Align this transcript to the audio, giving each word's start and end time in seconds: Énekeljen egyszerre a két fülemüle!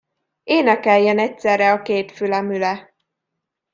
Énekeljen 0.43 1.19
egyszerre 1.19 1.71
a 1.71 1.81
két 1.81 2.11
fülemüle! 2.11 2.93